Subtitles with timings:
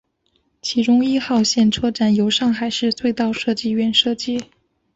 [0.63, 4.45] 其中一号线车站由上海市隧道设计院设计。